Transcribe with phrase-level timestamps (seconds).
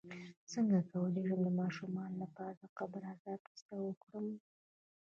[0.51, 4.27] څنګه کولی شم د ماشومانو لپاره د قبر عذاب کیسه وکړم